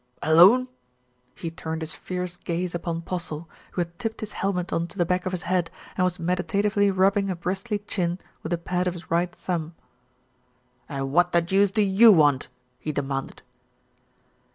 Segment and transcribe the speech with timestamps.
[0.23, 0.67] "Alone!"
[1.35, 5.05] He turned his fierce gaze upon Postle, who had tipped his helmet on to the
[5.05, 8.95] back of his head, and was meditatively rubbing a bristly chin with the pad of
[8.95, 9.75] his right thumb.
[10.89, 12.47] "And what the deuce do you want?"
[12.79, 13.43] he demanded.